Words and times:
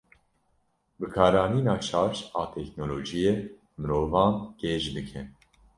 Bikaranîna 0.99 1.75
şaş 1.87 2.17
a 2.41 2.43
teknolojiyê 2.53 3.33
mirovan 3.79 4.33
gêj 4.59 4.83
dike. 4.95 5.21